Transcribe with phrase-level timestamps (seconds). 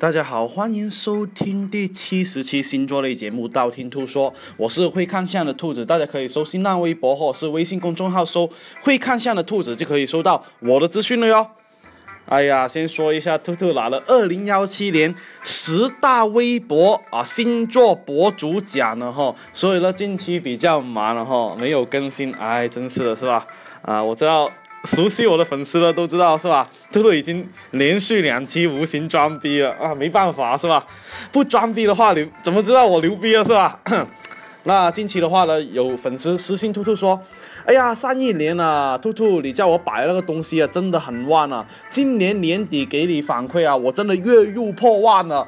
[0.00, 8.48] 大家好，欢迎收听第七十期星座类节目《道听途说》，我是会看相的兔子，大家可以搜新浪微博或是微信公众号搜
[8.80, 11.44] “会看相的兔子”就可以收到我的资讯了哟。
[12.26, 15.12] 哎呀，先说一下兔兔拿了二零幺七年
[15.42, 23.44] 十大微博啊星座博主奖了哈，所以呢近期比较忙了哈，没有更新，哎，真是的是吧？
[23.82, 24.48] 啊，我知道。
[24.84, 26.68] 熟悉我的粉丝的都知道是吧？
[26.92, 30.84] 兔兔已经连续两期无形装逼了啊，没办法是吧？
[31.32, 33.78] 不装逼的话，你怎么知道我牛逼了是吧？
[34.64, 37.18] 那近期的话呢，有粉丝私信兔兔说
[37.64, 41.66] ：“哎呀，上一年啊，兔兔你叫我摆那个东西啊，真的很旺啊！
[41.90, 45.46] 今年年底给你反馈啊，我真的月入破万了。”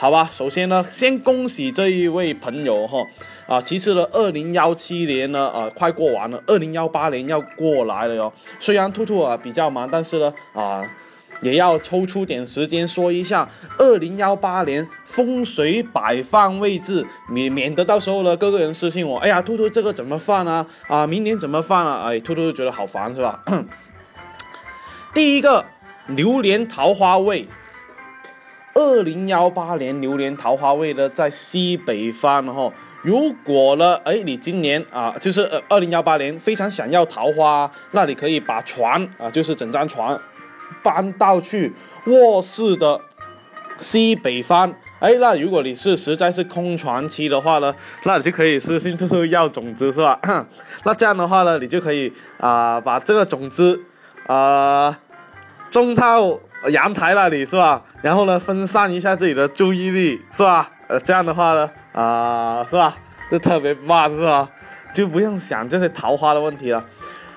[0.00, 3.04] 好吧，首先呢，先恭喜这一位朋友哈。
[3.48, 8.32] 啊，其次呢，二零幺七年呢，啊，快过完了，二零幺八年要过来了哟。
[8.60, 10.88] 虽然兔兔啊比较忙，但是呢，啊，
[11.40, 20.64] 也要抽出点时间说一下二零幺八年风水摆放位置，免免得到时候呢，各个人私信我，哎呀，兔兔这个怎么放啊？
[20.86, 22.04] 啊，明年怎么放啊？
[22.06, 23.42] 哎，兔兔就觉得好烦是吧？
[25.12, 25.64] 第一个，
[26.06, 27.48] 榴莲桃花位，
[28.78, 32.72] 二零幺八年榴莲桃花位呢，在西北方哈。
[33.02, 40.20] 如果呢，哎，你今年啊，就是呃，二零幺八年非常想要桃花，那你可以把床啊，就是整张床
[40.80, 41.72] 搬到去
[42.06, 43.00] 卧室的
[43.78, 44.72] 西北方。
[45.00, 50.20] 哎，那如果你是实在是空床期的话呢，那你就可以私信兔兔要种子是吧？
[50.84, 53.80] 那这样的话呢，你就可以啊，把这个种子
[54.28, 54.96] 啊
[55.68, 56.38] 种到
[56.70, 57.82] 阳台那里是吧？
[58.02, 60.70] 然后呢，分散一下自己的注意力是吧？
[60.88, 61.70] 呃，这样的话呢。
[61.92, 62.96] 啊，是吧？
[63.30, 64.48] 就特别棒，是吧？
[64.92, 66.84] 就不用想这些桃花的问题了。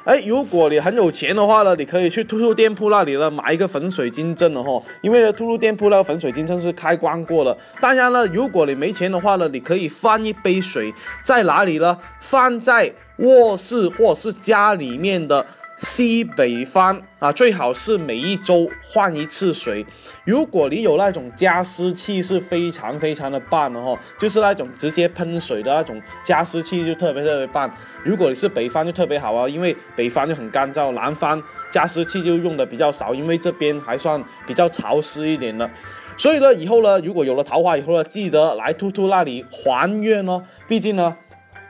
[0.03, 4.81] 哎，如果你很有钱的话呢，你可以去兔兔店铺那里呢买一个粉水晶阵了哈。
[5.01, 7.55] 因为呢，兔兔店铺那个粉水晶阵是开光过了。
[7.79, 11.97] 当然了，如果你没钱的话呢，你可以放一杯水在哪里呢？
[12.19, 15.45] 放在卧室或是家里面的。
[15.81, 19.83] 西北方啊，最好是每一周换一次水。
[20.23, 27.69] 如果你有那种加湿器，是非常非常的棒的哈，就是那种直接喷水的那种加湿器，就特别特别棒。
[28.03, 35.67] 如果你是北方就特别好啊，因为北方就很干燥，南方加湿器就用的比较少，因为这边还算比较潮湿一点的。
[36.15, 40.43] 所以呢，以后呢，如果有了桃花以后呢，记得来兔兔那里还愿哦。
[40.67, 41.17] 毕竟呢，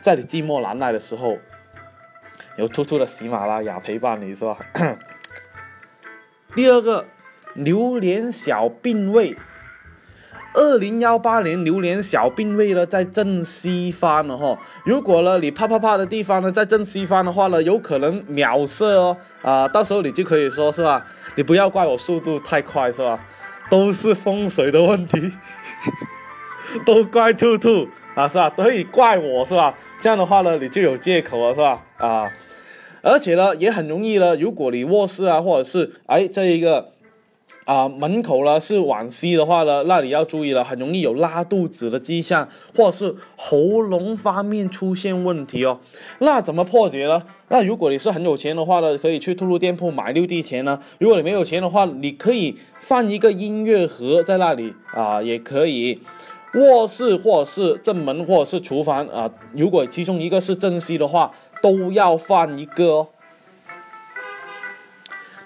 [0.01, 1.37] 在你寂寞难耐的时候。
[2.57, 4.57] 有兔兔的喜马拉雅陪伴你是吧？
[6.53, 7.05] 第二个，
[7.55, 9.37] 榴莲小病位，
[10.53, 14.59] 二零幺八年榴莲小病位呢在正西方了哈。
[14.83, 21.05] 如果呢你啪啪啪的地方呢在正西方的话呢，有可能秒射哦啊，到时候你就可以说是吧？
[21.35, 23.17] 你不要怪我速度太快是吧？
[23.69, 25.31] 都是风水的问题，
[26.85, 28.49] 都怪兔兔啊是吧？
[28.49, 29.73] 可以怪我是吧？
[30.01, 31.81] 这样的话呢，你就有借口了是吧？
[32.01, 32.31] 啊。
[33.03, 34.35] 而且呢，也很容易呢。
[34.35, 36.91] 如果你卧室啊，或者是哎这一个
[37.65, 45.79] 啊门口呢是往西的话呢，那你要注意了，很容易有拉肚子的迹象，或者是喉咙方面出现问题哦。
[46.19, 47.23] 那怎么破解呢？
[47.47, 50.79] 那如果你是很有钱的话呢，可以去兔兔店铺买六地钱呢。
[50.99, 55.99] 如果你没有钱的话，你可以放一个音乐盒在那里啊，也可以。
[56.55, 61.31] 卧室或者是正门或者是厨房啊，如果其中一个是正西的话。
[61.61, 62.85] 都要放一个。
[62.87, 63.07] 哦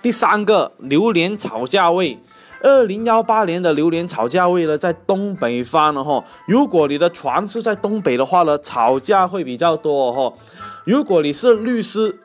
[0.01, 2.17] 第三个榴莲吵架位，
[2.61, 6.23] 二零幺八年的榴莲吵架位呢，在东北方了哈。
[6.47, 10.33] 如果你的床是在东北的话呢，吵架会比较多哈。
[10.85, 12.17] 如果你是律师、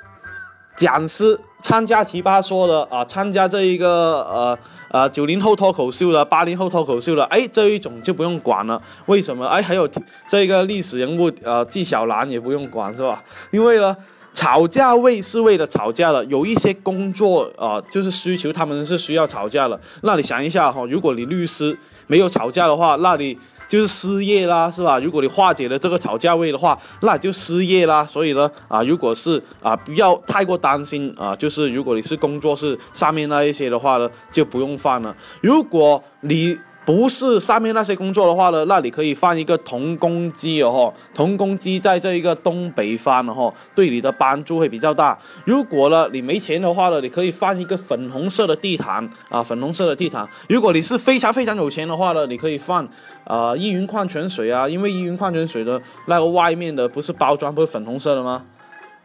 [0.76, 4.58] 讲师，参加奇葩说的啊，参加这一个呃。
[4.90, 8.80] 呃，九零后脱口秀的，八零后脱口秀的，哎，这一种就不用管了。
[9.06, 9.46] 为什么？
[9.46, 9.88] 哎，还有
[10.28, 13.22] 这个历史人物，呃，纪晓岚也不用管，是吧？
[13.52, 13.96] 因为呢，
[14.34, 16.24] 吵架为是为了吵架了。
[16.24, 19.80] 有一些工作啊，就是需求他们是需要吵架了。
[20.02, 21.78] 那你想一下哈，如果你律师
[22.08, 23.38] 没有吵架的话，那你。
[23.70, 24.98] 就是失业啦，是吧？
[24.98, 28.04] 如果你化解了这个吵架位的话，那就失业啦。
[28.04, 31.36] 所以呢，啊，如果是啊，不要太过担心啊。
[31.36, 35.16] 就是如果你是工作室上面那一些的话呢，就不用放了。
[35.40, 45.16] 如果你不是上面那些工作的话呢，那你可以放一个铜公鸡哦，铜公鸡在这一个东北方哦，对你的帮助会比较大。
[45.44, 50.28] 如果呢你没钱的话呢，你可以放一个粉红色的地毯啊，粉红色的地毯。
[50.48, 52.88] 如果你是非常非常有钱的话呢，你可以放
[53.24, 58.46] 啊依云矿泉水啊，因为依云矿泉水的那个外面的不是包装不是粉红色的吗？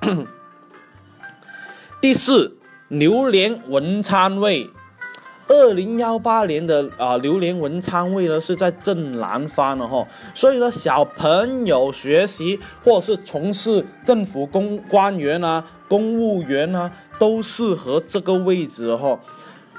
[2.02, 2.58] 第四，
[2.88, 4.70] 榴莲文餐位。
[5.48, 19.20] 二零幺八年的啊榴莲文昌位呢是在正南方的哈，所以呢小朋友学习或者是从事政府公官员啊、公务员啊，都适合这个位置哈。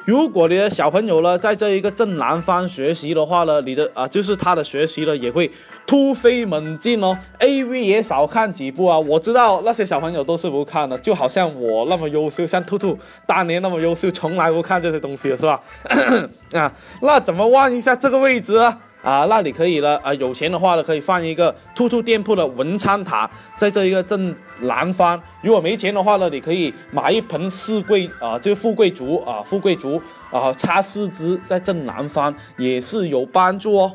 [0.06, 5.50] 如果你的小朋友呢，在这一个正南方学习的话呢，你的啊，就是他的学习呢，也会
[5.84, 7.18] 突飞猛进哦。
[7.40, 15.60] A V 也少看几部啊，我知道那些小朋友都是不看的，就好像我那么优秀，像兔兔当年那么优秀，从来不看这些东西是吧？
[16.54, 16.72] 啊，
[17.02, 18.78] 那怎么换一下这个位置啊？
[19.06, 25.22] 啊，那你可以了啊，有钱的话呢，可以放一个兔兔店铺的文昌塔，在这一个正南方。
[25.42, 33.92] 如果没钱的话呢，你可以买一盆四贵啊，这个富贵竹啊，富贵竹啊，插四枝在正南方也是有帮助哦。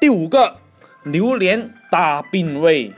[0.00, 0.56] 第五个，
[1.04, 2.92] 榴莲大病位。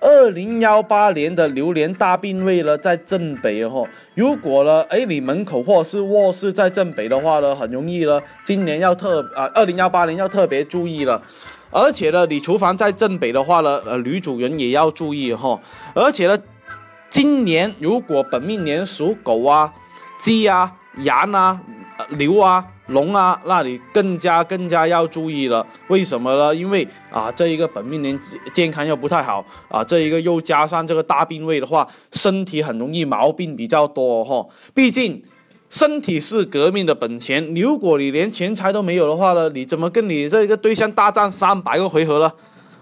[0.00, 3.86] 二零幺八年的榴莲大病位呢，在正北哦。
[4.14, 11.20] 如果呢，哎，你门口或是卧室在正北的话呢，很容易呢，今年要特啊，二零幺八年要特别注意了。
[11.70, 15.60] 而且呢，你厨房在正北的话呢，呃，女主人也要注意哈。
[15.94, 16.38] 而且呢，
[17.10, 19.72] 今年如果本命年属狗啊、
[20.18, 21.60] 鸡啊、羊啊、
[22.16, 22.64] 牛啊。
[22.90, 25.66] 龙啊，那你更加更加要注意了。
[25.88, 26.54] 为什么呢？
[26.54, 28.18] 因为啊，这一个本命年
[28.52, 34.46] 健康又不太好啊，这一个又加上这个大病位的话，身体很容易毛病比较多哈。
[34.74, 35.22] 毕竟
[35.68, 42.30] 身体是革命的本钱，如果你连钱财都没有的话呢，你怎么跟你这一个对象大战三百个回合呢？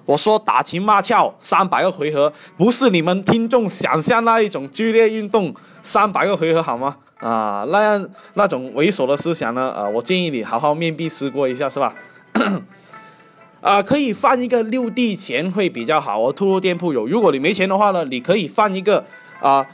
[0.06, 6.96] 我说打情骂俏三百个回合，不是你们听众想象那一种剧烈运动三百个回合好吗？
[7.18, 9.70] 啊，那样那种猥琐的思想呢？
[9.70, 11.94] 啊，我建议你好好面壁思过一下，是吧？
[13.60, 16.32] 啊，可以放一个六帝钱会比较好哦。
[16.32, 19.04] 兔兔店铺有，如果你没钱的话呢，你可以放一个
[19.40, 19.66] 啊。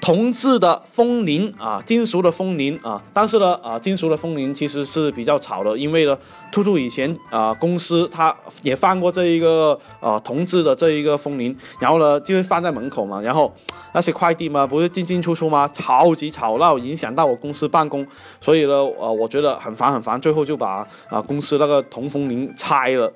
[0.00, 6.16] 铜制的风铃啊，金属的风铃啊，但是呢啊，金属的风铃其实是比较吵的，因为呢，
[6.52, 13.52] 兔兔以前啊公司它也放过这一个啊铜制的这一个风铃，然后呢就会放在门口嘛，然后
[13.92, 15.68] 那些快递嘛不是进进出出吗？
[15.72, 18.06] 超级吵闹，影响到我公司办公，
[18.40, 23.12] 所以呢呃我觉得很烦很烦，最后就把啊公司那个铜风铃拆了。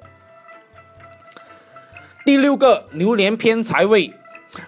[2.27, 4.13] 第六个榴莲偏财位。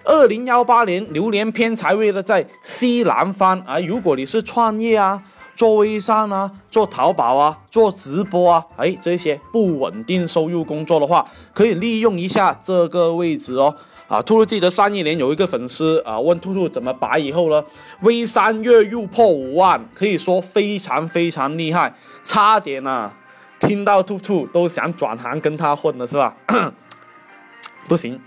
[0.03, 5.21] 二零幺八年榴莲偏财位呢在西南方啊，如果你是创业啊，
[5.55, 13.75] 做微商啊，做淘宝啊，做直播啊，哎，这些不稳定收入工作的话，可以利用一下这个位置哦。
[14.07, 17.63] 啊，兔兔记得上一年有一个粉丝啊问兔兔怎么白以后呢，
[18.01, 21.91] 微商月入破五万，可以说非常非常厉害，
[22.23, 23.11] 差点啊，
[23.59, 26.35] 听到兔兔都想转行跟他混了是吧？
[27.87, 28.19] 不行。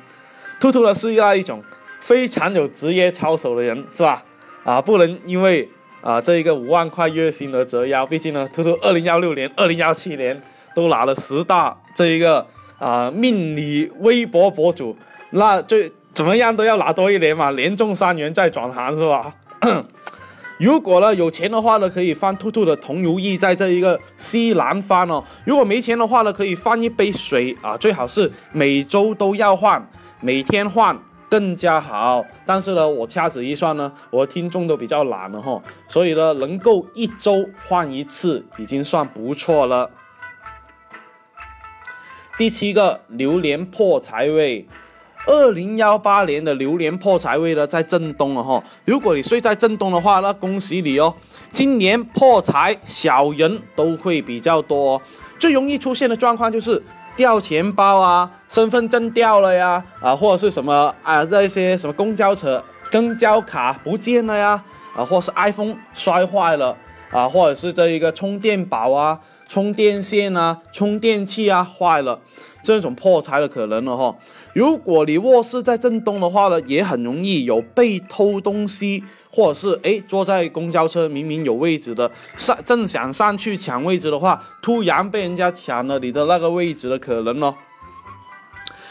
[0.61, 1.63] 兔兔呢是那一种
[2.01, 4.23] 非常有职业操守的人，是吧？
[4.65, 5.69] 啊，不能因为
[6.01, 8.05] 啊这一个五万块月薪而折腰。
[8.05, 10.41] 毕竟呢，兔兔二零幺六年、二零幺七年
[10.75, 12.47] 都拿了十大这一个
[12.79, 14.97] 啊命理微博博主，
[15.31, 19.33] 那最怎么样都要拿多一年嘛，连中三元再转行，是吧？
[20.59, 25.23] 如果呢有钱的话呢，可以放兔兔的铜如意在这一个西南方哦。
[25.45, 29.81] 如果没钱的话呢，可以放一杯水啊，最好是每周都要换。
[30.21, 30.99] 每天换
[31.29, 39.89] 更加好，但是呢，我掐指一算呢，我的听众都比较懒了哈，所以呢，能够一周换一次已经算不错了。
[42.37, 44.67] 第七个榴莲破财位，
[45.27, 51.15] 二零幺八年的榴莲破财位呢在正东了哈，如果你睡在正东的话，那恭喜你哦，
[51.53, 55.01] 今年破财小人都会比较多，
[55.39, 56.83] 最容易出现的状况就是。
[57.19, 64.63] 掉钱包啊，身份证掉了呀，啊，或者是什么啊，那些什么公交车公交卡不见了呀，
[64.95, 66.77] 啊，或是 iPhone 摔坏了
[67.11, 72.21] 啊，或者是这一个充电宝啊、充电线啊、充电器啊坏了，
[72.63, 74.15] 这种破财的可能了哈。
[74.55, 79.05] 如果你卧室在正东的话呢，也很容易有被偷东西。
[79.31, 87.55] 或者是哎，坐在公交车明明有位置的上，正想上去抢位置的话，突然被人家抢了你的那个位置的可能哦。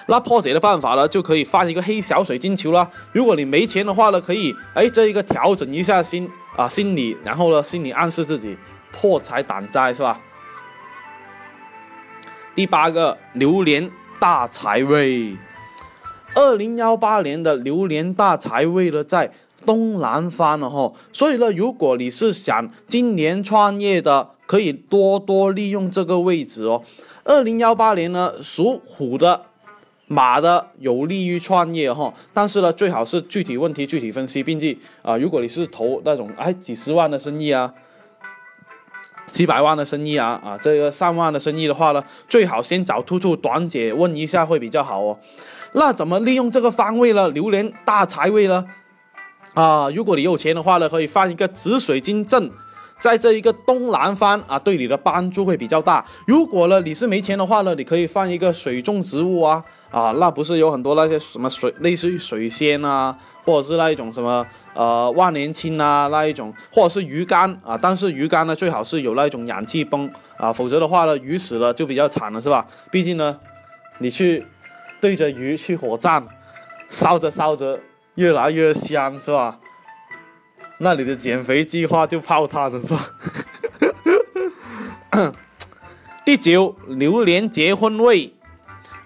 [0.06, 2.90] 那破解的办法呢，就可以放一个黑小水晶球啦。
[3.12, 8.56] 如果你没钱的话呢，可以哎这一个调整一下心啊心理，然后呢心理暗示自己
[8.94, 10.18] 破财挡灾是吧？
[12.58, 13.88] 第八个榴莲
[14.20, 15.38] 大财位，
[16.34, 19.32] 二零幺八年的榴莲大财位呢在。
[19.66, 26.82] 东南方了哈，所以呢，如果你是想今年创业的，可以多多利用这个位置哦。
[27.26, 29.42] 二零幺八年呢，属虎的
[30.06, 37.74] 马的有利于创业哈，但是呢，最好是具体问题具体分析，并且啊，如果你是投那种哎几十万的生意啊，
[39.32, 45.18] 几百万的生意啊啊，这个上万的生意的话呢，最好先找兔兔短姐问一下会比较好哦。
[45.74, 47.28] 那怎么利用这个方位呢？
[47.30, 48.66] 流年大财位呢？
[49.54, 52.50] 啊，如果你有钱的话呢，可以放一个紫水晶阵。
[53.00, 56.04] 在这一个东南方啊，对你的帮助会比较大。
[56.26, 63.16] 如果呢你是没钱的话呢，你可以放一个水种植物啊啊，那不是有很多那些什么水，类似于水仙啊，
[63.46, 67.78] 或者是那一种什么呃万年青啊那一种，或者是鱼竿啊。
[67.82, 72.66] 但是鱼竿呢，最好是有那种氧气泵啊，否则的话呢，鱼死了就比较惨了，是吧？
[72.92, 73.40] 毕竟呢，
[74.00, 74.46] 你去
[75.00, 76.28] 对着鱼去火葬，
[76.90, 77.80] 烧着烧着
[78.16, 79.60] 越来越香，是吧？
[80.80, 85.34] 那你的减肥计划就泡汤了，是吧？
[86.24, 88.36] 第九，榴莲结婚味，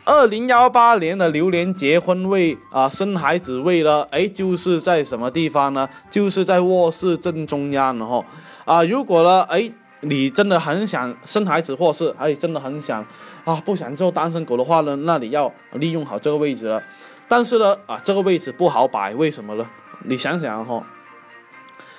[0.04, 5.88] 二零幺八年的榴莲结婚位啊，生孩子位了，哎，就是在什么地方呢？
[6.10, 8.26] 就是在卧室正中央了哈。
[8.66, 13.06] 啊，如果呢，哎，你真的很想生孩子，或是哎，真的很想
[13.46, 16.82] 啊，不想做单身狗的话呢，那你要利用好这个位置了。
[17.28, 19.70] 但是呢，啊，这个位置不好摆，为什么呢？
[20.06, 20.84] 你想想哈。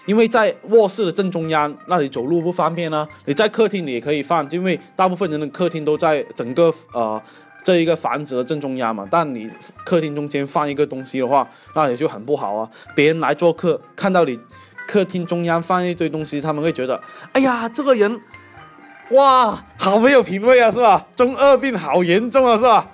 [0.04, 3.06] 因为在卧室的正中央，那里走路不方便呢。
[3.24, 7.22] 你在客厅里也可以放，因为大部分人的客厅都在整个呃
[7.62, 9.06] 这一个房子的正中央嘛。
[9.10, 9.48] 但你
[9.84, 12.68] 客厅中间放一个东西的话，那也就很不好啊。
[12.94, 14.38] 别人来做客，看到你
[14.86, 17.00] 客厅中央放一堆东西，他们会觉得，
[17.32, 18.20] 哎呀，这个人，
[19.10, 21.06] 哇，好没有品味啊，是吧？
[21.14, 22.88] 中二病好严重啊，是吧？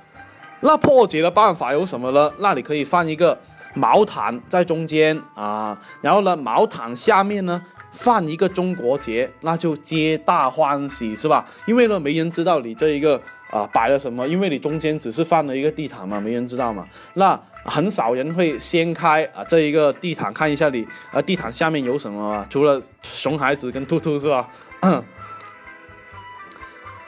[0.60, 2.32] 那破解的办法有什么呢？
[2.38, 3.38] 那你可以放一个。
[3.74, 11.46] 毛毯在中间啊，然后呢，毛毯下面呢放一个中国结，那就皆大欢喜，是吧？
[11.66, 16.86] 因为呢，没人知道你这一个啊摆了什么，因为你中间只是放了一个地毯嘛，没人知道嘛。
[17.14, 24.48] 那很少人会掀开啊这一个地毯看一下你啊地毯下面有什么，除了熊孩子跟兔兔，是吧？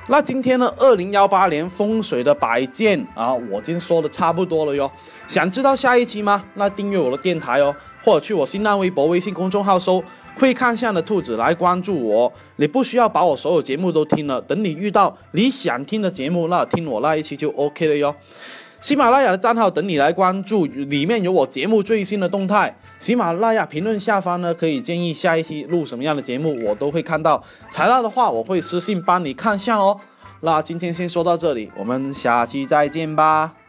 [0.08, 4.90] 那今天呢，二零幺八年风水的摆件啊，我今天说的差不多了哟。
[5.28, 6.44] 想知道下一期吗？
[6.54, 7.72] 那订阅我的电台哦，
[8.02, 10.02] 或者去我新浪微博、微信公众号搜
[10.38, 12.32] “会看相的兔子”来关注我。
[12.56, 18.14] 你不需要把我所有节目都听了，等你遇到你想听的节目，那听我那一期就 OK 了哟。
[18.80, 22.74] 喜马拉雅的账号等你来关注，里面有我节目最新的动态。
[22.98, 27.42] 喜马拉雅评论下方呢，可以建议下一期录什么样的节目，我都会看到。
[27.68, 30.00] 材料的话，我会私信帮你看相哦。
[30.40, 33.59] 那今天先说到这里，我们下期再见吧。